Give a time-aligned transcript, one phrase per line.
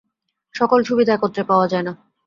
[0.55, 1.93] সকল সুবিধা একত্রে পাওয়া যায় না।